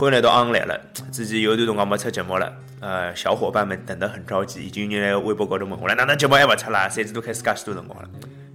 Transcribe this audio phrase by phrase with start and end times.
[0.00, 0.80] 欢来到昂来了，
[1.12, 2.50] 之前有段辰光没出节目了，
[2.80, 6.88] 呃，小伙伴们等得很着急，已经有人来微博高头问我了，哪能节目还勿出啦？
[6.88, 8.08] 三子都开始介许多辰光了，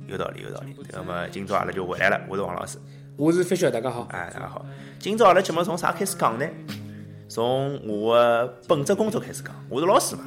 [0.08, 0.76] 有道理，有道理。
[0.92, 2.80] 那么今朝阿拉就回来了，我是王老师。
[3.16, 4.08] 我是飞雪，大家好。
[4.12, 4.66] 哎，大家好。
[4.98, 6.48] 今朝阿拉节目从啥开始讲呢？
[7.30, 9.54] 从我的本职工作开始讲。
[9.70, 10.24] 我是老师嘛，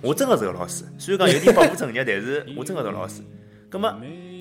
[0.00, 0.84] 我真的是个老师。
[0.96, 3.20] 虽然讲有点不务正业，但是我真的是老师。
[3.68, 3.94] 葛么，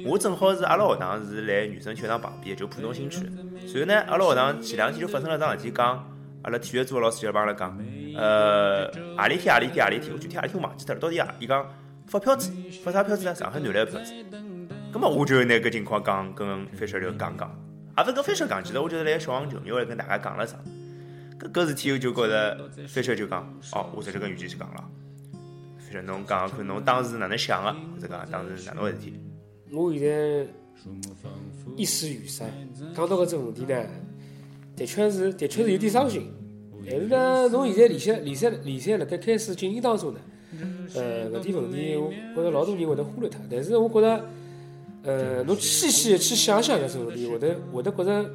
[0.05, 3.27] 我正好是阿拉学堂是来女生球场旁边，就浦东新区。
[3.67, 6.07] 随后呢，阿拉学堂前两天就发生了桩事体，讲
[6.43, 7.75] 阿拉体育组个老师就帮阿拉讲，
[8.15, 8.85] 呃，
[9.17, 11.01] 何里天何里天何里天，我具体何里天我忘记脱了。
[11.01, 11.67] 到底啊，伊讲
[12.05, 12.51] 发票子，
[12.83, 13.33] 发啥票子呢？
[13.33, 14.13] 上海男篮个票子。
[14.93, 17.51] 葛么我就拿搿情况讲，跟飞雪就讲讲。
[17.97, 20.55] 也勿是跟飞雪讲，其实我就是来小黄球迷，我来跟大家讲了啥。
[21.39, 24.83] 搿搿事体我就觉着飞雪就讲，哦，我直接跟雨姐去讲了。
[25.79, 29.19] 飞雪侬讲看侬当时哪能想个，或者讲当时哪能回事体？
[29.71, 30.45] 我现在
[31.75, 32.45] 一时语塞，
[32.95, 33.85] 讲到搿只问题呢，
[34.75, 36.31] 的确是的确是有点伤心。
[36.87, 40.19] 但是呢，从现在联赛联赛联赛辣盖开始进行当中呢，
[40.93, 43.39] 呃，搿点问题我觉着老多人会得忽略它。
[43.49, 44.25] 但是我觉着，
[45.03, 48.29] 呃，侬细细的去想想搿只问题，会得会得觉着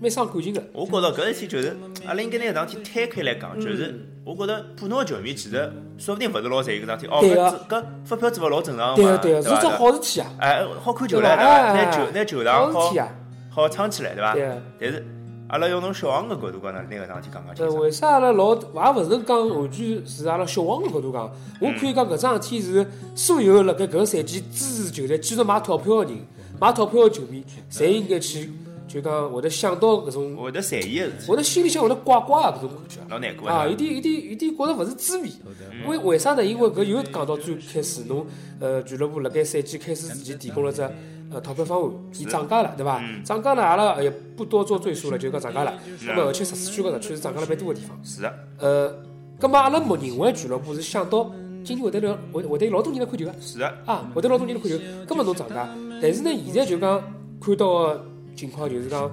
[0.00, 0.62] 蛮伤感情的。
[0.72, 7.12] 我觉着搿事体就是，阿拉应该拿搿桩事体摊开来讲，就是我觉着普通的球迷其实说不定勿是老在意搿桩事体。
[7.12, 9.72] 哦，对搿个搿发票子勿老正常对嘛，个对个，是桩？
[9.72, 11.72] 好事体啊，哎，好看球对了，对伐？
[11.72, 13.08] 拿哎球拿球场
[13.50, 14.34] 好撑起来，对伐。
[14.80, 15.06] 但是
[15.48, 18.60] 阿拉要从小王个角度讲呢，拿搿桩事体讲讲清呃，为啥阿拉老也
[19.00, 26.12] 勿是讲完全是阿拉小王个角度讲，我可以讲搿桩事体是所有辣盖搿个赛季支持球队、继续买套票个人、
[26.60, 28.50] 买套票个球迷，侪应该去
[28.94, 33.00] 就讲会得想到搿种，会得在意个事体，会得心里向会得怪怪个搿种感觉。
[33.10, 33.74] 老难过啊，有。
[33.74, 35.28] 点有点有点觉着勿是滋味。
[35.88, 36.44] 为为啥呢？
[36.44, 38.24] 因为搿又讲到最开始，侬
[38.60, 40.80] 呃俱乐部辣盖赛季开始之前提供了只
[41.32, 43.02] 呃套票方案，伊涨价了，对伐？
[43.24, 45.74] 涨价了，阿拉也不多做赘述了，就讲涨价了。
[46.06, 47.98] 那么而且十四区和十区是涨价了蛮多个地方。
[48.04, 48.94] 是的，呃，
[49.40, 51.30] 葛末阿拉默认为俱乐部是想到
[51.64, 55.68] 今年会得了会会得有老多人来看球个是的，啊，会得老多人来看球，葛末侬涨价，
[56.00, 57.02] 但是呢，现在就讲
[57.40, 59.10] 看到个情况就是讲，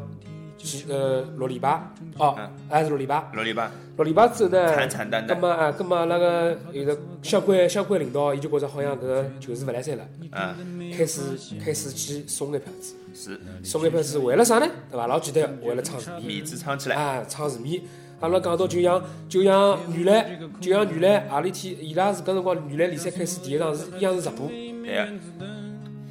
[0.57, 1.81] 几呃六礼拜
[2.17, 10.55] 哦嗯，还是六礼拜，六礼拜六礼拜之后呢，惨惨淡淡，葛末啊，葛末阿拉个有个相关相关领导，伊就觉着好像搿个球是勿来三了，啊，
[10.95, 11.21] 开始
[11.63, 13.39] 开始去送眼票子，是。
[13.63, 14.67] 送眼票子为了啥呢？
[14.89, 15.07] 对伐？
[15.07, 16.21] 老简单，为了撑市面。
[16.23, 17.81] 面子撑起来，啊，撑市面。
[18.19, 24.47] 阿拉讲到就像就像原来就像原来何里天，伊拉是搿辰光原来联赛开始第一场是央视直播，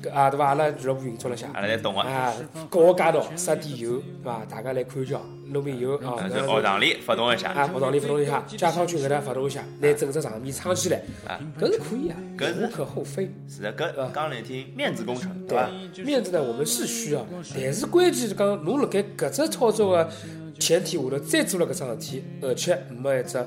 [0.08, 0.46] 啊对伐？
[0.46, 2.00] 阿拉俱乐部运作了下，阿拉侪懂个。
[2.00, 2.32] 啊，
[2.68, 4.44] 高街道撒点油，对伐？
[4.48, 13.30] 大家来看叫，弄瓶油啊，嗯，在学堂里发动一下，啊，学堂里发动一下，解放区搿搭发动一下，拿整只场面撑起来，啊，搿是可以啊，搿是无可厚非。
[13.48, 15.58] 是的，搿讲难听，面子工程，对
[15.94, 16.04] 对伐？
[16.04, 20.10] 面子呢，我们是需要，但是关键是讲，侬辣盖搿只操作个
[20.58, 23.38] 前提下头再做了搿桩事体，而且没一只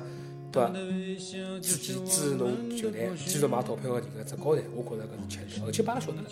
[0.53, 0.69] 对伐？
[1.59, 6.27] 自己支持侬球队继续买套票个人个只高台，我觉着搿是吃力，而且把阿拉晓得了。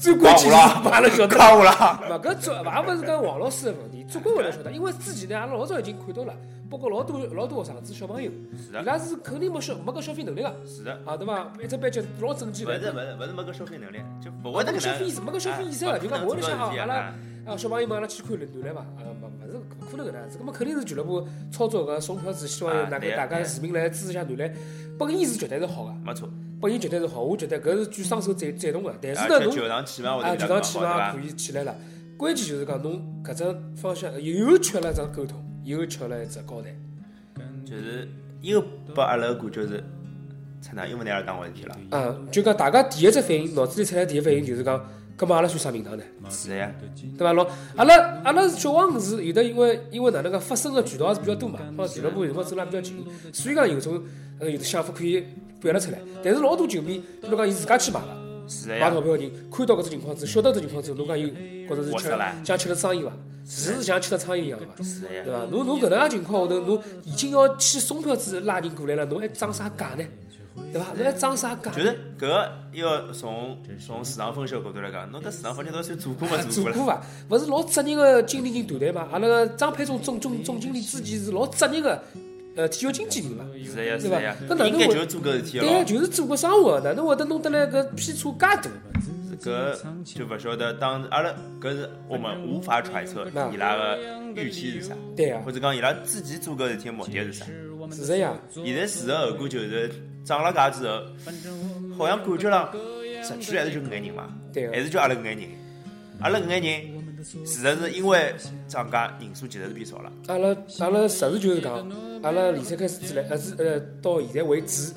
[0.00, 2.00] 最关键是把阿拉晓得了。
[2.10, 6.34] 勿搿主也勿是讲王老师个问题，主管会得晓得，因为之前呢，阿拉老早已经看到了，
[6.68, 8.30] 包括老多老多学生子小朋友，
[8.72, 11.52] 伊拉是肯定没消没搿消费能力个，是的，啊对伐？
[11.62, 12.72] 一只班级老整齐个。
[12.72, 17.14] 勿是勿是勿是没搿消费能力，就勿会得搿消费意识，没搿消费意识个，就讲勿会得想哦，阿拉
[17.46, 24.52] 啊，啊小朋友们阿拉去看男篮嘛，啊勿勿是勿可能搿能样子，搿么肯定是俱乐部操作个送票子，希望啊对啊大家市民来支持下男篮，
[24.98, 26.28] 本意是绝对是好个，没错。
[26.60, 28.94] 本意绝对是好，我觉得搿是举双手赞赞同个。
[29.00, 31.12] 但是而呢，侬且球场气氛会啊球场气氛？
[31.12, 31.74] 可以起来了，
[32.16, 33.44] 关键就是讲侬搿只
[33.76, 36.74] 方向又缺了一只沟通，又缺了一只高台。
[37.66, 38.08] 就是
[38.40, 38.62] 又
[38.94, 39.84] 拨阿拉个感觉是，
[40.62, 41.76] 出哪又没拿阿拉当回事体了。
[41.90, 44.82] 嗯，就讲大家第一只反应，脑子里出来第一反应就是讲，
[45.18, 46.04] 搿么阿拉算啥名堂呢？
[46.28, 46.70] 是的呀，
[47.16, 47.32] 对伐？
[47.32, 53.02] 老阿拉阿拉是小王是有的，因为因为哪能个发生个渠道是比较多嘛，帮俱乐部有辰光走了比较近，
[53.32, 54.02] 所以讲有种
[54.38, 55.24] 呃有的想法可以
[55.60, 55.98] 表达出来。
[56.22, 62.08] 但是老多球迷，比如讲伊自家去买了，是的呀买钞，票个人看到搿只情况之后，晓得搿只情况之后，侬讲有觉着是吃
[62.44, 63.12] 像吃了苍蝇伐？
[63.48, 64.84] 是像吃了苍蝇一样的伐？
[64.84, 65.32] 是的呀对。
[65.32, 65.46] 伐？
[65.50, 70.04] 侬侬搿能介情况下头，侬已经要去送票子拉人过来了，侬还涨啥价呢？
[70.72, 70.92] 对伐？
[70.94, 71.70] 侬还装啥假？
[71.70, 76.76] 就是搿个要从从市场分析角度来讲，侬搿市场分析到算做过没做过了？
[76.76, 77.02] 做过伐？
[77.30, 79.08] 勿是老职业个经理人团队嘛？
[79.12, 82.02] 阿拉个张佩忠总总总经理之前是老职业个
[82.56, 83.44] 呃体育经纪人嘛？
[83.64, 88.70] 是的呀，是对伐的呀，搿哪能会应该就是做搿事体对呀，就是做个商务的，哪能会得弄得来搿批差介大？
[89.44, 91.30] 搿就勿晓得当阿拉
[91.60, 93.98] 搿是我们无法揣测伊拉个
[94.34, 97.44] 预期是啥，对啊或，者讲伊拉自己做搿事体的目的是啥。
[97.92, 98.36] 是这样。
[98.50, 99.92] 现在事实后果就是
[100.26, 101.02] 涨了价之后，
[101.96, 102.68] 好像感觉上
[103.22, 104.28] 社区还是就搿眼人嘛，
[104.72, 105.48] 还是就阿拉搿眼人，
[106.20, 108.34] 阿拉搿眼人事实是因为
[108.66, 110.12] 涨价人数其实是变少了。
[110.26, 110.48] 阿拉
[110.80, 111.88] 阿拉实事求是讲，
[112.22, 114.92] 阿拉联赛开始之来，呃是呃到现在为止，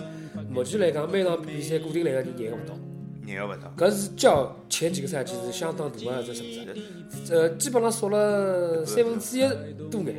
[0.49, 2.75] 目前来讲每场比赛固定来个人廿个勿到，
[3.23, 7.33] 廿个勿到，搿是较前几个赛季是相当大的一只损失。
[7.33, 9.41] 呃，基本上少了三分之一
[9.91, 10.15] 多眼。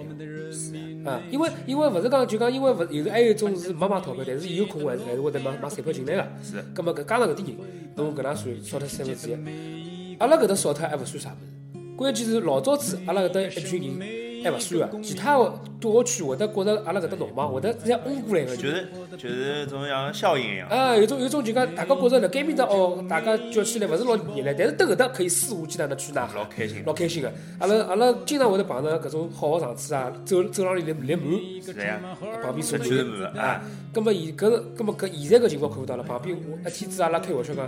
[1.05, 6.26] 啊，因为因为勿是讲就讲，因为勿有时还有一种是没买钞票，但是伊有空还是还是会得买买彩票进来个。
[6.43, 6.64] 是。
[6.75, 7.56] 葛末搿加上搿点人，
[7.97, 10.17] 侬搿能算少脱三分之一。
[10.19, 11.41] 阿拉搿搭少脱还勿算啥物
[11.76, 14.20] 事，关键是老早子阿拉搿搭一群人。
[14.43, 18.56] 还勿算个，其他个多个区会得觉着阿拉搿搭闹忙，会得直接嗡过来个。
[18.56, 20.68] 就是就是种像效应一样。
[20.68, 27.32] 啊，有种有种就讲，大家觉着辣盖面搭哦，大家叫起来勿是老热闹，但是到搿搭可以肆无忌惮的去哪，老开心，老开心个。
[27.58, 31.24] 阿拉阿拉经常会得碰着搿种好个场次啊，走走廊里来来满，
[31.64, 32.00] 是呀，
[32.42, 33.60] 旁边坐满啊。
[33.92, 37.64] 葛末现搿是葛末搿现在搿情况看勿到了，旁边我一天子阿拉开玩笑讲，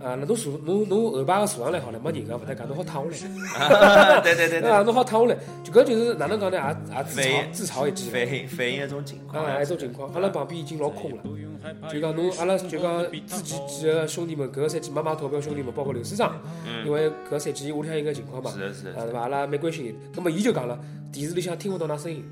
[0.00, 4.20] 啊，那侬坐侬侬后排个坐上来好了，没人个勿得讲，侬好躺下来。
[4.22, 4.70] 对对对对。
[4.70, 6.56] 啊，侬好躺下来，就搿就是哪能讲呢？
[6.56, 6.94] 也。
[6.94, 10.08] 也自嘲自嘲一记，反映反映一种情况啊，一种情况。
[10.14, 11.22] 阿拉旁边已经老空了，
[11.90, 16.36] 就讲侬阿拉就讲自己几个兄弟们，搿个赛季没买套票兄弟们，包括刘师长，
[16.84, 19.20] 因为搿个赛季屋里向有个情况嘛，是是，啊对伐？
[19.20, 19.94] 阿拉蛮关心伊。
[20.14, 20.78] 葛末伊就讲了，
[21.10, 22.22] 电视里向听勿到㑚声音，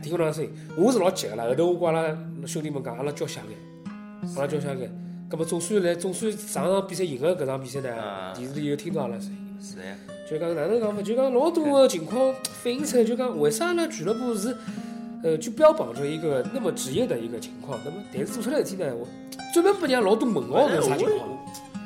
[0.00, 0.50] 听勿到㑚声音。
[0.76, 2.16] 我是老急个啦，后头我跟阿拉
[2.46, 3.58] 兄弟们讲，阿拉叫下眼，
[4.36, 4.88] 阿拉叫下眼。
[5.28, 9.56] 葛末总算来，总算上场比赛赢了搿场比赛呢，电视里又听到阿拉声音。
[9.60, 9.96] 是呀。
[10.28, 11.02] 就讲哪能讲嘛？
[11.02, 12.32] 就讲老多个情况
[12.62, 14.56] 反映出来，就讲为啥阿拉俱乐部是，
[15.22, 17.78] 呃，就标榜着一个那么职业的一个情况。
[17.84, 19.06] 那么，但是做出来事体呢，我
[19.52, 21.28] 专门不让老多问号个啥情况？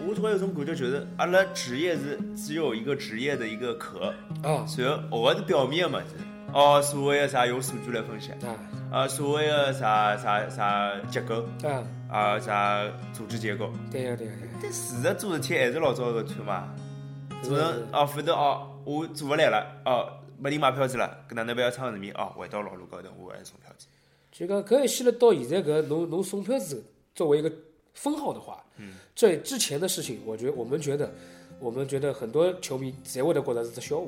[0.06, 6.00] 我突然有种感觉，就是阿拉职业是只有一个职业的一个壳啊，然后学的是表面的嘛，
[6.52, 8.54] 哦，所谓的啥用数据来分析啊，
[8.92, 14.32] 啊，所谓的啥啥啥结构啊，啊，啥组织结构，对呀对呀。
[14.60, 16.68] 但事实做事体还是老早个穿嘛。
[17.42, 20.08] 做成哦，反正哦，我做勿来了哦，
[20.44, 23.86] 没人买票子了，搿哪能不要唱人民哦，回到老路高头，我还是送票子。
[24.30, 27.50] 就讲搿一系列到现在搿侬侬送票子作为一个
[27.94, 31.10] 分号的话，嗯，在之前的事情，我觉我们觉得，
[31.58, 34.06] 我们觉得很多球迷侪会得觉得是只笑话。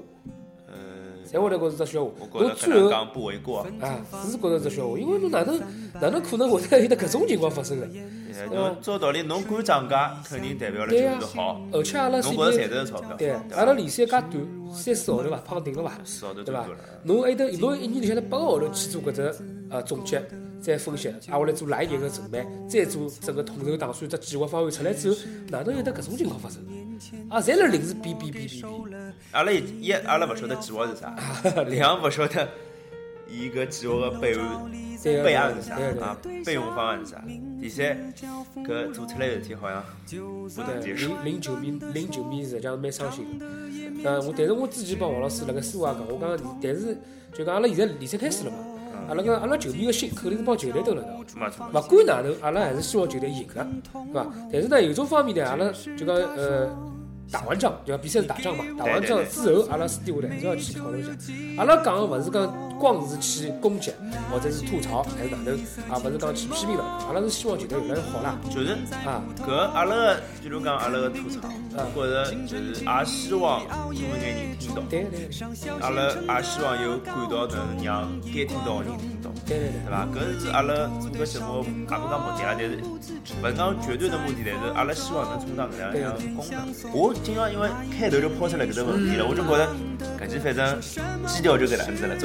[1.37, 2.11] 侪会得觉着只笑话，
[2.41, 4.01] 侬最后讲不为过啊，
[4.31, 5.61] 是觉着只笑话，因为侬哪能
[6.01, 7.87] 哪能可能会得有得搿种情况发生呢？
[8.53, 11.61] 侬照道理侬敢涨价，肯定代表了就是好。
[11.73, 14.33] 而且阿拉侬觉着赚着钞票，对，阿拉联赛介短，
[14.73, 15.93] 三四号头伐，胖顶了伐？
[16.45, 16.67] 对伐？
[17.03, 19.35] 侬还得侬一年里向头八个号头去做搿只
[19.71, 20.23] 呃总结。
[20.67, 25.17] 再分析，挨下来做哪一年个筹备，再做整个统筹打算，只计划方案出来之后，
[25.49, 26.61] 哪能有得搿种情况发生？
[27.29, 29.15] 啊，侪辣临时变变变变变。
[29.31, 31.15] 阿拉一，阿拉勿晓得计划是啥；
[31.71, 32.49] 两，勿晓得
[33.31, 34.71] 伊搿计划个备案
[35.23, 36.19] 备案是啥啊？
[36.45, 37.23] 备用方案是啥？
[37.61, 38.13] 第三，
[38.65, 41.09] 搿做出来事体好像不能接受。
[41.23, 43.25] 零零球迷，零球迷实际上蛮伤心。
[44.05, 46.99] 呃，我但是我之前帮王老师辣盖私下讲，我讲，但是
[47.33, 48.59] 就讲阿拉现在联赛开始了嘛。
[49.09, 51.09] 阿拉个阿拉球迷个心肯定是帮球队蹲辣的，
[51.73, 54.27] 勿管哪能，阿拉还是希望球队赢个，对伐？
[54.53, 56.69] 但是呢，有种方面呢，阿拉就讲呃，
[57.31, 61.11] 打完仗就讲比赛是打仗嘛，打完仗之后，阿拉私底下头还是要去讨论一下。
[61.59, 62.43] 阿拉讲个勿是讲
[62.79, 63.93] 光是去攻击
[64.31, 65.55] 或者是吐槽还是哪能，
[65.89, 68.39] 啊，勿是讲去批评了，阿拉是希望球队越来越好啦。
[68.51, 68.73] 就是
[69.05, 71.49] 啊，搿阿拉个，比如讲阿拉个吐槽，
[71.95, 74.83] 或者就是也希望多眼人听到。
[74.89, 75.29] 对对。
[75.81, 76.03] 阿拉
[76.39, 79.31] 也希望有管道能让该听到个人听到。
[79.47, 79.77] 对对对。
[79.87, 80.07] 对伐？
[80.15, 82.79] 搿是阿拉做个节目，也勿讲目的啊，但是
[83.43, 86.93] 勿是讲绝对的目的，但是阿拉希望能充当搿样一样功能。
[86.93, 87.69] 我经常因为
[87.99, 89.69] 开头就抛出来搿个问题了，我就觉着
[90.19, 90.81] 搿期反正
[91.27, 92.17] 基调就搿样子了，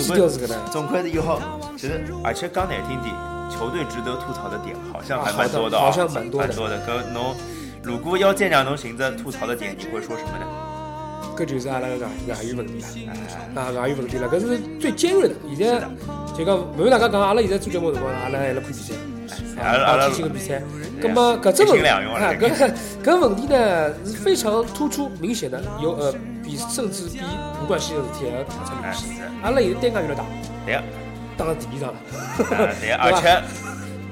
[0.48, 0.72] 总归。
[0.72, 1.40] 总归是有好，
[1.78, 3.14] 其实而且刚难听点，
[3.50, 6.54] 球队值得吐槽的点好像还蛮多的好像蛮多的。
[6.54, 7.36] 搿侬
[7.84, 10.46] 如果要再让侬寻着吐槽的点，你会说什么呢？
[11.36, 13.14] 搿就是阿拉个外外援问题了，
[13.62, 15.36] 啊，外援问题了，搿是最尖锐的。
[15.56, 15.80] 现在
[16.38, 18.94] 就讲，勿瞒大家讲，阿拉现在做节目辰光，阿拉还辣看比赛，
[19.62, 20.62] 阿拉阿拉天星个比赛。
[21.02, 26.14] 葛么搿只问题，搿 搿问题呢是非常突出明显的，有呃
[26.52, 27.22] 比甚至比
[27.64, 29.32] 无关系的事体还要出明显。
[29.42, 30.26] 阿拉现在单杠越来越大。
[30.66, 30.84] 对呀，
[31.38, 32.00] 当了第一场了。
[32.80, 33.42] 对呀，而且，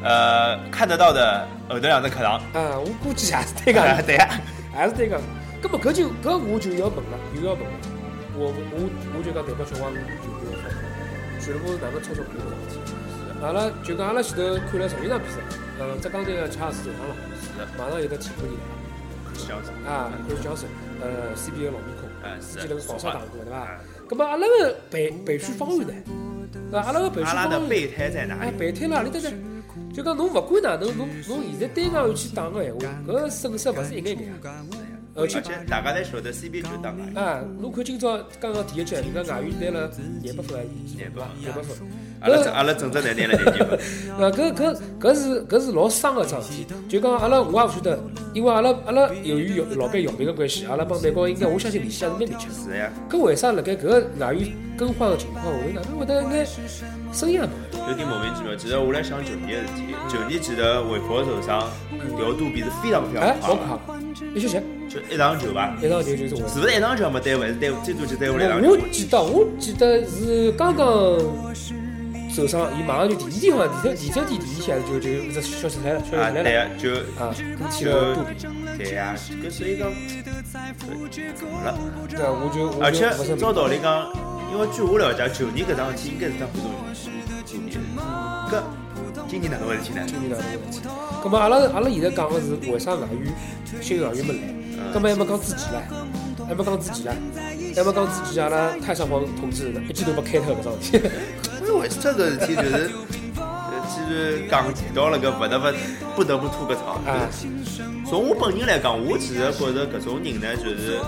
[0.03, 2.41] 呃，看得到的后头两只课堂。
[2.53, 3.83] 嗯，我估计还是单杠。
[4.07, 4.39] 对呀，
[4.73, 5.19] 还是单杠。
[5.61, 7.71] 那么搿就搿我就要问了，又要问了。
[8.39, 10.71] 我我我就讲代表小王就就要说，
[11.43, 12.95] 俱乐部是哪能操作搿个事体？
[13.43, 15.43] 阿拉就讲阿拉前头看了十一场比赛，
[15.79, 17.13] 呃，浙江队个查尔斯受伤了，
[17.77, 18.55] 马上有个替补人。
[19.47, 20.67] 江神啊，就是江神，
[20.99, 21.87] 呃，CBA 老面
[22.21, 23.79] 孔，之前那个广厦打过对伐？
[24.09, 25.93] 搿么阿拉个备备选方案呢？
[26.71, 28.51] 那阿拉个备选方案，备胎在哪里？
[28.57, 29.31] 备胎哪里搭呢？
[29.93, 34.65] 就讲侬勿管哪能，侬侬现在单杠要去打个闲话，搿损失勿是一眼眼啊？
[35.15, 41.77] 而且且大家侪晓得 CBA 就打外援，啊，侬看今朝刚刚第一局，人家外援拿了廿八分廿八廿八分。
[42.21, 43.79] 阿拉整阿拉整只队拿了廿几分，
[44.19, 47.99] 那搿搿搿是搿是老伤个桩事体，就讲阿拉我也勿晓得，
[48.33, 52.53] 因为阿拉阿拉由于姚老板姚明个关系，阿拉帮美国应该我相信联系还是蛮密切的。
[52.53, 56.45] 是呀，搿为啥辣盖搿个外援更换个情况下头，哪能会得眼
[57.13, 57.89] 声音也没有？
[57.89, 58.55] 有点莫名其妙。
[58.55, 61.69] 其实我来想球年个事体，球年记得韦佛受伤，
[62.17, 63.95] 调度比是非常非哎常，快老快
[64.33, 66.47] 的，，一歇歇，就一场球吧，一场球就是我。
[66.49, 68.77] 是不是一场球没对还是对最多就对下来一场球我？
[68.91, 70.85] 记得我记得是刚刚
[72.39, 78.47] 受伤，伊马上就第二天好像第三第三天第二天就就一只消失来了，消息啊，来了对呀，就啊，跟踢了肚皮。
[78.77, 79.91] 对呀，搿所以讲，
[81.35, 81.77] 怎么了？
[82.07, 84.07] 对啊，我就我而且照道理讲，
[84.53, 86.71] 因为据我了解，旧年搿桩事体应该是桩活动
[87.45, 87.79] 杜比的，
[88.49, 88.63] 搿
[89.27, 90.01] 今年哪能回事体呢？
[90.07, 90.87] 今年哪能回事体？
[91.21, 93.33] 咁么阿拉阿拉现在讲个是为啥外援
[93.81, 94.39] 新外援没来？
[94.95, 101.09] 咁么还没讲之前唻，还没讲之前唻，还没讲之前阿拉太上皇同志一记头没开脱搿桩事体。
[101.79, 102.91] 因为为这个事体就是，
[103.37, 105.65] 呃，既然讲提到了搿不得不
[106.17, 106.99] 不得不吐个槽。
[107.07, 107.29] 啊
[108.09, 110.99] 从我本人来讲，我其实觉得搿种人呢，就是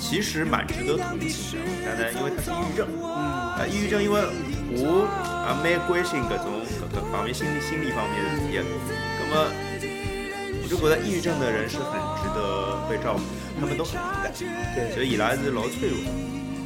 [0.00, 1.66] 其实蛮值得同情的。
[1.84, 4.18] 但呢，因为他是抑郁症，啊，抑郁症，因为
[4.72, 5.06] 我
[5.46, 8.58] 也蛮关心搿种搿个方面心理心理方面的事体。
[9.20, 9.46] 那么，
[10.64, 14.32] 我就觉得抑郁症的人是很值得被照顾的，他们都很敏感，
[14.74, 16.00] 对所以伊拉是老脆弱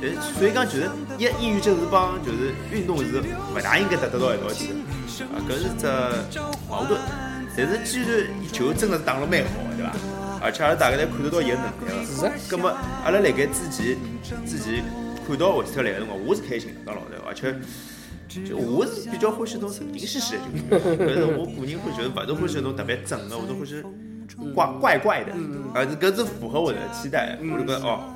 [0.00, 0.08] 的。
[0.08, 5.86] 呃，所以讲就是一抑郁症是帮就是运动是勿大应该搭得到一道去的，啊，搿是只
[6.68, 7.00] 矛盾。
[7.56, 9.92] 但是既然球真的是打了蛮好的，对伐？
[10.42, 12.04] 而且阿拉大家侪看得到伊个能力个。
[12.04, 12.68] 是啊，葛么
[13.04, 13.96] 阿拉辣盖之前
[14.44, 14.84] 之前
[15.26, 17.54] 看到韦斯特来个辰光，我是开心的，讲老实话，而且。
[18.44, 20.34] 就我是比较欢喜那种神经兮兮
[20.68, 23.82] 的球员，但是我个人会觉得勿是欢喜那种特别正的，或者欢喜
[24.52, 25.32] 怪怪怪的，
[25.72, 27.38] 啊，是搿是符合我的期待。
[27.40, 28.12] 我就觉得哦，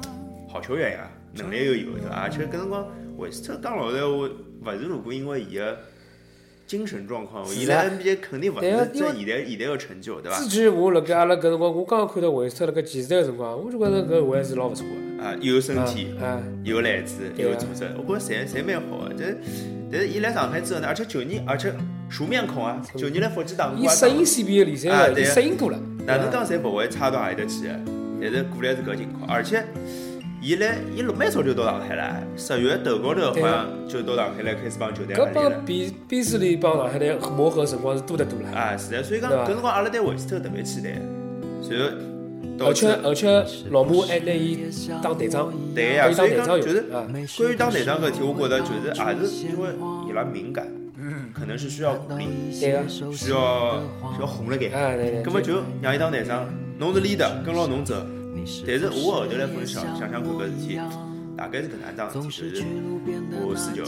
[0.52, 2.16] 好球员呀，能力又有对伐？
[2.16, 2.86] 而且搿辰光
[3.18, 5.78] 韦斯特讲老实闲话，勿是如果因为伊个
[6.66, 10.48] 精神状况，伊来 NBA 肯定勿是这现在现在个成就，对伐之？
[10.48, 15.24] 前我辣盖阿拉搿辰光，我刚刚看到韦斯特辣盖骑士队个辰光，我就觉着搿还是老勿错个。
[15.24, 16.14] 啊，有身体。
[16.20, 19.14] 啊，有篮子，有组织，我觉着侪侪蛮好个。
[19.18, 19.36] 但
[19.92, 21.72] 但是伊来上海之后呢，而且九年，而且
[22.08, 25.78] 熟面孔啊，九年来福建打过啊，伊适应 CBA 联赛了，伊啊适应过了。
[26.06, 27.80] 哪能讲侪勿会差到何里搭去的。
[28.22, 29.64] 但是过来是搿情况，而且
[30.42, 35.64] 伊来伊蛮早就到上海了，十月头高头好像就到上海来开始帮球队搿帮。
[35.66, 38.48] 比比斯利帮上海队磨合辰光是多得多了。
[38.58, 40.98] 啊，是的，所以讲搿辰光阿拉对韦斯特特别期待，
[41.60, 41.88] 随后
[42.60, 44.58] 而且而且老马还拿伊
[45.02, 46.86] 当队长，对呀，可以所以讲就是。
[47.36, 49.68] 关于当队长搿题，我觉得就是也是因为
[50.08, 50.66] 伊拉敏感，
[51.34, 52.24] 可能是需要鼓励，
[52.58, 54.68] 对个，需要需要哄了该。
[54.68, 55.22] 啊对对。
[55.22, 57.94] 葛么就让伊当队长，侬是 leader，跟牢侬走。
[58.66, 60.78] 但是我后头来分享想想看搿事体，
[61.36, 62.66] 大概是搿能桩事体，就是
[63.32, 63.84] 我输球，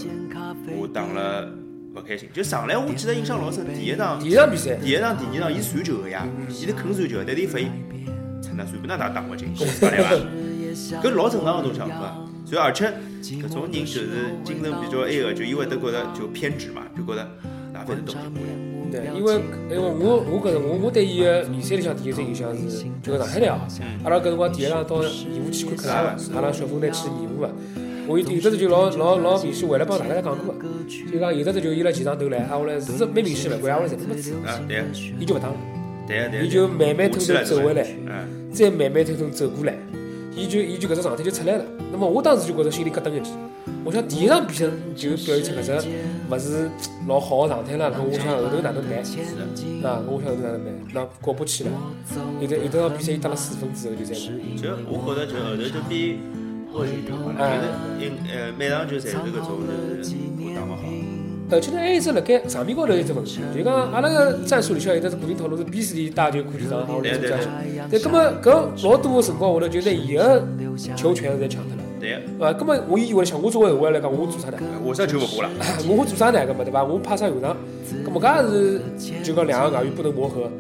[0.79, 1.49] 我打了
[1.95, 2.29] 勿开心。
[2.33, 7.71] 就上来我记得印象老深，第一场第一场比赛，第一场、第二场，伊传球个呀，伊是肯传球的，但是伊发现，
[8.43, 10.17] 操那随便哪打打勿进，跟我讲来伐？
[11.03, 12.19] 搿老正常个种想法。
[12.45, 12.93] 所以而且
[13.23, 14.09] 搿种人就是
[14.45, 17.27] 精神比较埃个，就伊会得觉得就偏执嘛，就觉得
[18.93, 19.35] 对，因为
[19.71, 23.67] 因为我我搿辰我我对伊个联赛里向第一只印象是，就搿上海队啊，
[24.05, 27.51] 阿拉搿辰光第一趟到义乌去看客场个，阿拉小分队去义乌个。
[28.07, 30.67] 我有有的只就老老老明显，回来帮大家讲过个，
[31.11, 34.85] 就讲有的只就伊辣前场投来，挨，下来是蛮明显个，怪下来侪没子，啊，对啊，
[35.19, 35.55] 伊就勿打了，
[36.07, 36.43] 对啊，对啊。
[36.43, 39.75] 伊就慢慢吞吞走回来，嗯，再慢慢吞吞走过来，
[40.37, 41.65] 伊就伊就搿只状态就出来了。
[41.93, 43.31] 那么我当时就觉着心里咯噔一记，
[43.85, 44.67] 我想第一场比赛
[44.97, 45.89] 就表现出搿只
[46.31, 46.71] 勿是
[47.09, 48.99] 老好个状态了，搿我想后头哪能办？
[49.83, 50.73] 啊，我想后头哪能办？
[50.95, 51.73] 那果不其然，
[52.41, 54.15] 有的有的场比赛伊打了四分之后就再。
[54.15, 56.21] 就我觉得就后头就比
[56.73, 57.39] 或许变化了，
[57.99, 59.61] 就是因呃每场球侪是搿种
[59.99, 60.83] 就是我打勿好。
[61.51, 67.41] 而且呢，还有一只辣盖场面高头一只问题，就讲阿拉个战术里向有的是固定套路是比斯利打就过前场，或者是这样。
[67.91, 70.43] 但葛末搿老多个辰光下头，就拿伊个
[70.97, 71.83] 球权侪抢脱了。
[72.03, 74.59] 对个，啊，葛末我以为想，我作为后卫来讲，我做啥呢？
[74.83, 75.51] 我啥球勿花了。
[75.89, 76.41] 我会做啥呢？
[76.41, 76.83] 搿么对伐？
[76.83, 77.57] 我派啥用场，
[78.05, 80.51] 搿么搿也是就讲两个外援不能磨合，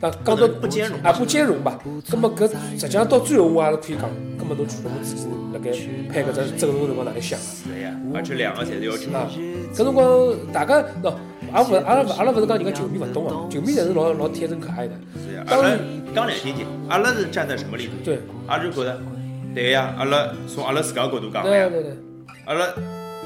[0.00, 1.76] 那讲到不兼容啊不兼容吧。
[2.08, 5.70] 搿么搿实际上到最后我还是可以讲，搿么侬觉得我自己辣盖
[6.08, 7.42] 拍搿只阵容辰光哪里想啊？
[7.66, 9.10] 是呀，而且两个侪是要求。
[9.10, 9.28] 啊，
[9.74, 10.06] 搿辰光
[10.52, 11.12] 大家喏，
[11.52, 14.94] 阿勿阿拉勿阿拉勿是讲人家球迷勿懂啊，球迷侪是老老天真可爱的。
[15.26, 15.68] 是呀，阿拉
[16.14, 17.94] 讲难听点，阿拉是站在什么立场？
[18.04, 19.00] 对，阿拉就觉得，
[19.54, 21.92] 对呀，阿拉从阿拉自家角度讲对对对，
[22.46, 22.66] 阿拉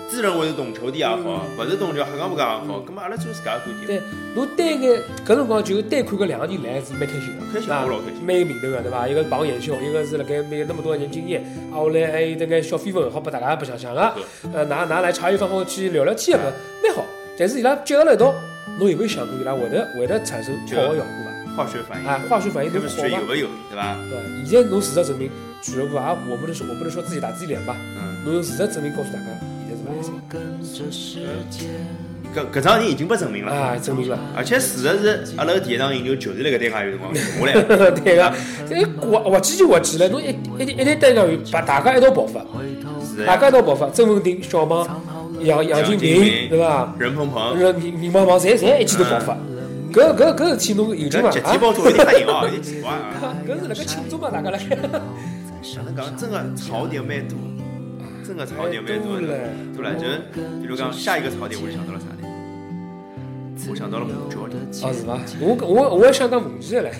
[0.08, 1.16] 自认为是懂球的也好，
[1.58, 3.86] 勿是懂球瞎讲不讲也好，葛末阿拉做自家观点。
[3.86, 4.00] 对，
[4.34, 9.08] 侬单眼搿辰光就单看搿两个人来是蛮开心的，开心啊我老开心蛮有名头个对伐？
[9.08, 11.42] 一个是榜眼秀，一个是辣盖没有那么多年经验，
[11.72, 14.14] 啊，后来还有得眼小绯闻，好拨大家白相相个，
[14.54, 16.52] 呃，拿拿来茶余饭后去聊聊天个，搿
[16.88, 17.04] 蛮好。
[17.38, 18.32] 但是伊拉结合了一道，
[18.78, 21.45] 侬有没有想过伊拉会得会得产生好个效果伐？
[21.56, 23.08] 化学反应，啊，化学反应搿么能好伐？
[23.08, 23.96] 有勿有，对吧？
[24.10, 24.44] 对？
[24.44, 25.30] 现在侬事实证明，
[25.62, 29.26] 俱乐部啊，我不能说我不能说自己打自己脸吧，嗯，侬用事实证明告诉大家，
[29.66, 30.14] 现在是勿来三
[32.34, 33.52] 搿搿场人已经被证明了。
[33.52, 34.18] 啊，证明了。
[34.36, 37.90] 而且事实是，阿拉个第一场赢球就是辣搿单外有辰光赢下来。
[37.92, 38.32] 对个，
[38.68, 42.44] 这滑滑稽就滑稽了，侬一一一旦单讲把大家一道爆发，
[43.24, 44.86] 大家一道爆发，曾文鼎、小王、
[45.40, 46.94] 杨杨金金平，对伐？
[46.98, 49.38] 任鹏鹏，人民民帮帮侪侪一记头爆发，
[49.96, 51.30] 搿搿搿事体侬有劲伐？
[51.30, 53.34] 集体包作为人还赢哦，有点奇怪啊。
[53.48, 54.30] 搿是辣盖庆祝嘛？
[54.30, 54.76] 大家辣盖。
[54.76, 56.14] 哪能讲？
[56.18, 57.38] 真个槽点蛮多，
[58.22, 59.26] 真个槽点蛮多的，
[59.74, 60.20] 对了，就是
[60.60, 62.28] 比如讲下一个槽点，我就想到了啥呢？
[63.70, 65.18] 我想到了母教练哦，是伐？
[65.40, 66.90] 我我我还想到母鸡的嘞，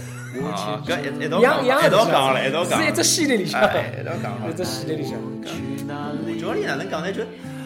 [0.42, 4.54] 啊，搿一一道讲一道讲了，一道讲了，是一只系列里向，哎，一道讲了 一。
[4.56, 5.12] 只系列里向。
[5.20, 7.12] 母教练哪能讲呢？
[7.12, 7.20] 就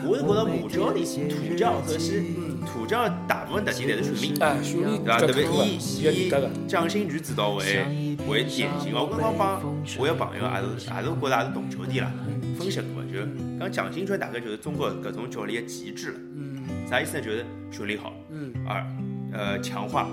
[0.07, 2.23] 我是觉得母教练土教和是
[2.67, 4.35] 土教大部分特点侪是训
[4.83, 5.03] 练。
[5.03, 5.19] 对伐？
[5.19, 6.33] 比较特别多个，以
[6.67, 9.09] 蒋新菊指导为为典型哦。
[9.11, 9.61] 我刚刚帮
[9.99, 12.13] 我有朋友也是也是觉得也是懂球的啦，
[12.59, 13.29] 分析过，就是
[13.59, 16.15] 讲蒋新菊大概就是中国各种教练的极致了。
[16.37, 16.51] 嗯
[16.89, 17.23] 啥意思呢？
[17.25, 18.85] 就是训练好，嗯，二
[19.33, 20.09] 呃强化，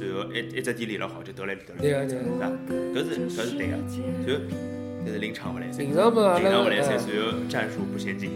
[0.00, 2.24] 然后一一只点练了好就得来得来，对个对个。
[2.24, 2.50] 是吧？
[2.68, 3.76] 搿是搿是对个，
[4.26, 4.40] 就
[5.04, 8.30] 但是临场勿来三，平常嘛，阿临场勿来三，拉哎然后战术不先进，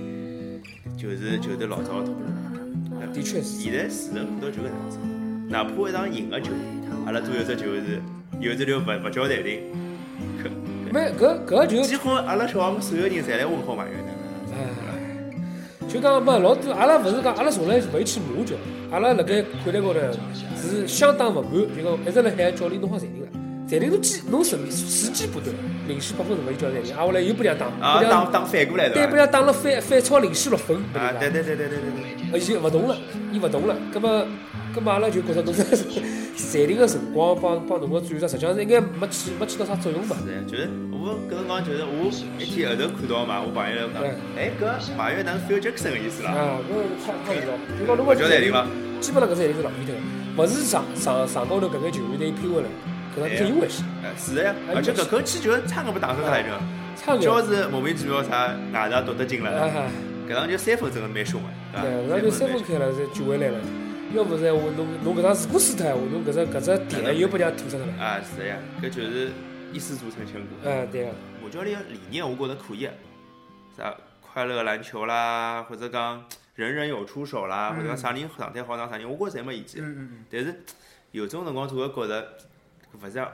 [0.97, 3.12] 就是就是老早的套路。
[3.12, 3.45] 的确是。
[3.45, 4.99] 现在事实看到就搿能样子，
[5.49, 6.53] 哪怕一场赢个球，
[7.07, 8.00] 阿拉都有只球是
[8.41, 9.61] 有只球勿勿叫暂停，
[10.43, 10.49] 可
[10.93, 14.12] 没搿搿就几乎阿拉小学所有人侪来问好埋怨的。
[14.53, 14.59] 哎，
[15.88, 18.56] 就讲没，老多阿拉勿是讲，阿拉从来勿会去骂教，
[18.91, 20.00] 阿拉辣盖看台高头
[20.56, 23.28] 是相当勿满，就讲一直辣喊教练弄好暂停了，
[23.69, 25.52] 暂停都几，弄什时时机不对，
[25.89, 26.95] 领先八分什么伊叫暂停？
[26.95, 27.67] 啊，后来又不想打，
[27.99, 28.95] 不想打，打反过来的。
[28.95, 31.31] 对，不想打了，反反超领先六分，对？
[31.31, 32.31] 对对对对对对。
[32.31, 32.97] 啊，已经不动了，
[33.33, 33.76] 伊不动了。
[33.93, 34.25] 葛么，
[34.73, 35.67] 葛么，阿拉就觉着，侬暂
[36.67, 40.17] 停个辰光，帮帮侬个战术，实际上是一该没起没起到啥作用吧？
[40.47, 44.02] 就是，我搿辰讲，就是我一天后头看到嘛，我朋友讲，
[44.39, 46.31] 哎，搿马跃南是 feel Jackson 个意思啦？
[46.31, 48.65] 啊，就是他他，就讲侬果叫暂停伐，
[49.00, 49.99] 基本上搿只暂停是浪费的，
[50.41, 52.69] 勿是场场上高头搿个球员在拼回来。
[53.17, 56.50] 搿场比赛有回事，哎，是的呀，而且搿口气就差眼没打出来着，
[56.97, 57.23] 差眼。
[57.23, 59.91] 要是莫名其妙啥外场夺得进了，啊，
[60.29, 61.49] 搿场就三分真的蛮凶的，
[61.81, 62.17] 对，对伐？
[62.17, 63.59] 搿就三分开了，再救回来了。
[64.15, 67.93] 要勿是我侬侬搿场如果输脱闲话，侬搿只搿只点又被人家吐出来了。
[68.02, 69.31] 啊，是的呀，搿就是
[69.73, 70.49] 一失足成千古。
[70.63, 71.11] 嗯，对个。
[71.43, 72.89] 马教练的理念我觉着可以，
[73.76, 76.25] 啥快乐篮球啦，或者讲
[76.55, 79.83] 人人有出手啦，或者讲啥人状态好，啥人，我觉着侪没意见。
[79.83, 80.55] 嗯嗯但是
[81.11, 82.29] 有种辰光总会觉着，
[83.00, 83.30] 勿是像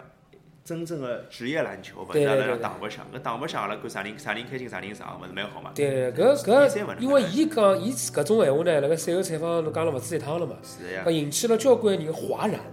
[0.65, 5.73] 真正的职业篮球，勿是阿拉要打白相，搿打白相阿拉看啥人啥人开心啥人上，勿是蛮好嘛？
[5.75, 11.03] 对，搿搿，因为伊讲伊搿种闲话呢，辣盖赛后采访侬讲了勿止一趟了嘛，是呀。
[11.05, 12.72] 搿，引起了交关人哗然，勿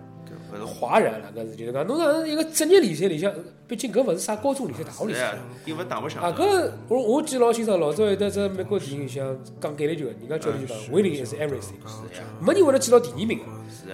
[0.60, 3.34] 是哗然了，搿是就是讲侬讲一个职业联赛里向，
[3.68, 6.22] 毕竟搿勿是啥高中联赛、大学联赛。，因为打勿上。
[6.22, 11.80] 啊，搿我我记老清爽，老早有得只美国电影里向讲橄榄球个，人家教练就讲 winning is everything，
[12.40, 13.40] 没人会得记到第二名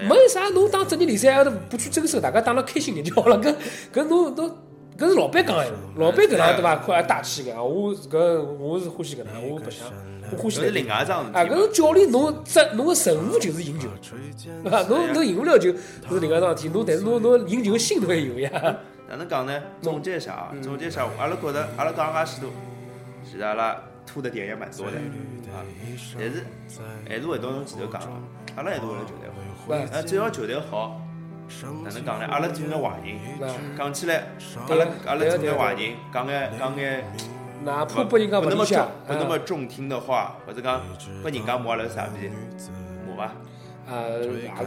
[0.10, 3.40] 没啥，侬打职业联赛还是不去争胜，大家打了开心点就好了。
[3.42, 3.56] 搿
[3.94, 4.58] 搿侬侬
[4.98, 6.76] 搿是老板讲闲话，老板搿能对伐？
[6.78, 9.88] 快大气个，我搿我是欢喜搿能，我白相，
[10.32, 11.44] 我欢喜搿搿是另外一桩事啊。
[11.44, 13.90] 搿是教练侬这侬个任务就是赢球，
[14.64, 14.82] 对伐？
[14.84, 15.70] 侬侬赢勿了球，
[16.10, 16.70] 搿是另外一桩事体。
[16.70, 18.50] 侬但是侬侬赢球个心头还有呀。
[19.08, 19.62] 哪能讲呢？
[19.82, 22.50] 总结一下啊，总结一下，阿拉觉得阿拉讲介许多，
[23.24, 23.76] 其实阿拉
[24.08, 24.98] 吐的点也蛮多的
[25.54, 25.62] 啊，
[26.18, 26.44] 但是
[27.08, 28.08] 还是回到侬前头讲的，
[28.56, 31.00] 阿拉还是为了球队好，对呃，只要球队好，
[31.84, 32.26] 哪能讲呢？
[32.30, 34.24] 阿拉做眼坏人，讲起来，
[34.68, 37.04] 阿拉阿拉做对对眼坏人，讲眼讲眼
[37.64, 40.82] 哪怕拨人家不那么重不那么啊中听的话，或者讲
[41.22, 42.30] 拨人家骂阿拉傻逼，
[43.08, 43.32] 骂伐？
[43.88, 44.02] 啊，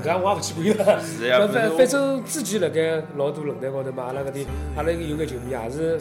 [0.04, 1.02] 搿我也勿去管了。
[1.02, 6.00] 是呀，反反反正之前辣盖老多论坛高头嘛，阿拉搿点阿拉有眼球迷也是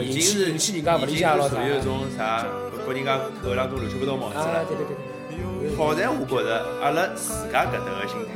[0.00, 2.46] 已经是起引起人家勿理已解咯，啥经是属于一种啥，
[2.84, 4.64] 拨人家头上都乱七八糟帽子啊了，。
[4.68, 5.76] 对对对对。
[5.76, 8.31] 好在我觉着阿拉自家搿搭个心态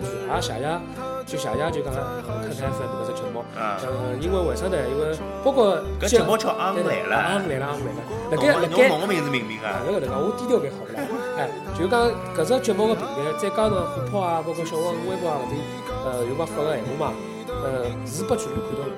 [0.00, 0.28] 是对个。
[0.28, 0.80] 插句啊，谢谢，
[1.26, 2.02] 就谢谢就讲看
[2.50, 4.76] 台 FM 搿只节目，啊呃，因为为啥呢？
[4.88, 8.00] 因为包括搿节目叫昂对对来了，昂来了，昂来了。
[8.30, 9.78] 辣盖辣盖侬侬个名字命名啊？
[9.78, 10.92] 啊，搿个能讲，我低调点好了。
[11.38, 15.60] 哎，就讲搿只节目个平台，再加上虎扑啊，包括小王微博啊搿点，
[16.04, 17.12] 呃，有帮发个闲话嘛，
[17.48, 18.94] 呃，是拨全部看到了。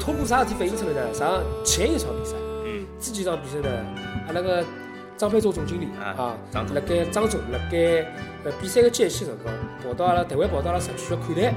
[0.00, 1.12] 通过啥事体反映出来呢？
[1.12, 3.68] 啥前一场比赛，嗯，之前场比赛呢，
[4.28, 4.64] 阿拉个
[5.20, 6.34] 张培忠总经理啊
[6.74, 7.76] 辣盖张总辣盖
[8.42, 9.54] 呃比赛个间隙辰光，
[9.84, 11.48] 跑到阿拉台湾跑到阿拉社区个看台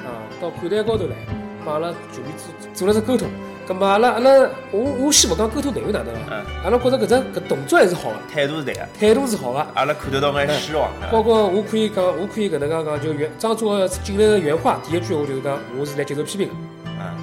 [0.00, 1.14] 啊，到看台高头来
[1.62, 3.28] 帮阿拉球迷做做了只沟通。
[3.68, 4.30] 葛末阿拉阿拉，
[4.70, 9.58] 我我先勿讲沟通内容哪能嗯啊，阿拉觉着搿只搿动作还是好个，态度是对个，态度是好个。
[9.74, 10.90] 阿拉看得到眼希望。
[11.12, 16.90] 包括我可以讲，我可以搿能介讲，就原张总个进来个原话，第一句话就是讲，我是来接受批评个。
[16.92, 17.14] 啊，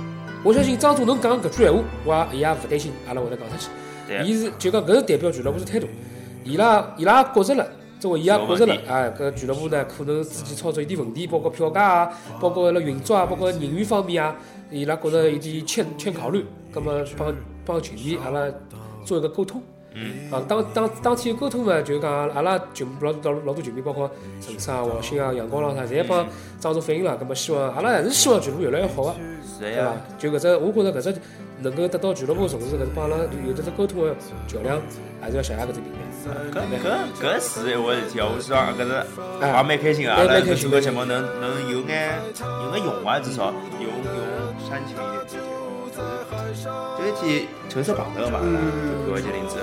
[0.44, 3.70] 我相信张总侬讲搿句闲话，我也勿担心阿拉会得讲出去。
[4.26, 5.88] 伊是就讲搿是代表俱乐部的态度，
[6.44, 7.68] 伊拉伊拉觉着了，
[8.00, 8.84] 作为伊也觉着了有问，题。
[8.88, 14.36] 哎，搿俱乐部呢可能自己操作有点问题，包括票价啊，包括辣运作啊，包括人员方面啊，
[14.72, 18.50] 伊拉觉着有点欠欠考虑，葛么帮帮球迷阿拉
[19.06, 19.62] 做一个沟通。
[19.94, 26.28] 嗯，啊，当当当天沟通嘛，就是讲阿拉球老老老多球迷，包括陈生啊、王鑫啊、杨光郎啥，侪帮
[26.60, 27.18] 张总反映了。
[27.18, 29.16] 葛么希望阿拉还是希望俱乐部越来越好个。
[29.58, 30.38] 是呀对伐。？
[30.38, 31.22] 就搿只，我觉着搿只
[31.62, 34.16] 能够得到俱乐部重视，搿是帮阿拉有得只沟通个
[34.48, 34.80] 桥梁，
[35.20, 36.00] 还是要谢谢搿只平台。
[36.52, 38.94] 搿搿搿是一回事体哦，我希望搿是
[39.42, 45.59] 哎也蛮开心个，阿拉搿做个节目能能有眼有眼用啊，至少用用煽情一点
[46.00, 46.76] 这节目。
[46.98, 48.40] 就一天陈设碰头嘛，
[49.08, 49.58] 搿个吉林子，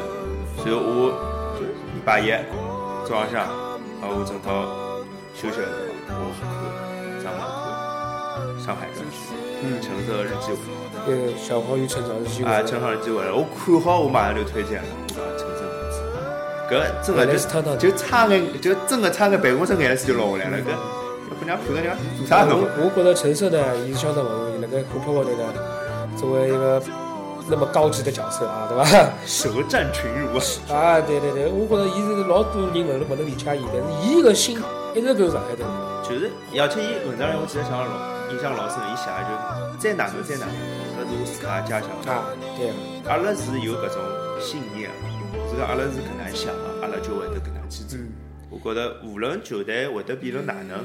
[0.57, 1.13] 所以我
[1.59, 2.31] 就礼拜一
[3.09, 4.49] 早浪向，啊我正好
[5.35, 5.73] 休息个辰
[6.09, 6.43] 光，我看
[7.23, 7.41] 上网
[8.35, 10.77] 看上海专区，嗯橙色日记本。
[11.07, 16.03] 呃，小黄鱼成长日记啊，正好机会了，我看好我马上就推荐了，啊，陈真公子，
[16.69, 22.63] 搿真的就是他就就差眼，就真的差眼办公室颜色就落下来了，搿搿姑娘看个啥弄？
[22.63, 25.45] 我我觉着橙色的，伊是相当不容易，辣盖琥珀高头呢，
[26.17, 26.83] 作为一个
[27.49, 28.85] 那么高级的角色啊， 对伐？
[29.27, 30.39] 舌战群儒
[30.73, 30.75] 啊！
[30.99, 34.59] 啊，对对对，我觉着伊是老多人勿能勿能理解伊，但是伊个心
[34.95, 35.65] 一直跟上海头。
[36.09, 37.87] 就是，而且伊文章里我记得想老
[38.33, 40.55] 印象老深，伊写的就再哪能再哪能，
[40.97, 41.91] 搿是我自家家乡。
[42.07, 42.75] 啊，对啊，
[43.11, 43.99] 阿拉是有搿种
[44.41, 47.99] 信念的，是讲阿拉是搿能想的，阿拉就会得搿能去做。
[47.99, 48.11] 嗯，
[48.51, 50.79] 我觉着无论球队会得变成哪能，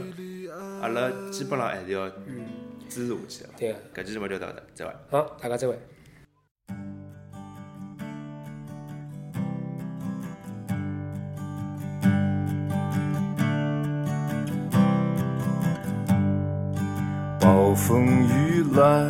[0.82, 2.50] 阿拉基本上还是要嗯，
[2.91, 3.49] 支持下去的。
[3.58, 3.77] 对啊。
[3.95, 4.93] 搿期节目就到这，再会。
[5.10, 5.80] 好，大家再会。
[17.39, 19.04] 暴风雨来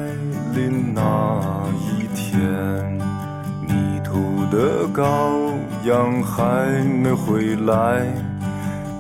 [0.56, 2.40] 临那一天，
[3.68, 8.06] 泥土的羔羊还没回来，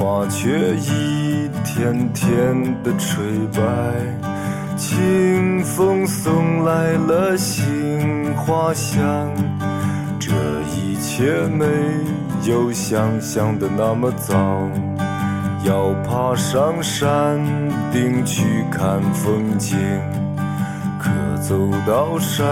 [0.00, 2.26] 花却一天天
[2.82, 3.60] 的垂败。
[4.74, 9.30] 清风送来了杏花香，
[10.18, 10.32] 这
[10.74, 11.66] 一切没
[12.50, 14.34] 有想象的那么糟。
[15.64, 17.38] 要爬上山
[17.92, 19.76] 顶去看风景。
[20.98, 21.10] 可
[21.42, 22.48] 走到山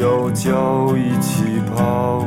[0.00, 2.26] 腰脚一起跑，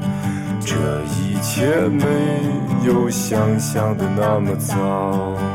[0.71, 2.05] 这一切没
[2.85, 5.50] 有想象的那么糟。